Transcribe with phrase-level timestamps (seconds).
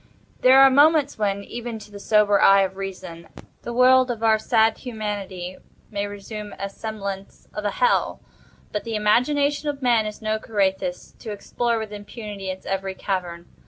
[0.39, 3.27] There are moments when, even to the sober eye of Reason,
[3.61, 5.57] the world of our sad Humanity
[5.91, 11.29] may assume the semblance of a Hell—but the imagination of man is no Carathis, to
[11.31, 13.45] explore with impunity its every cavern.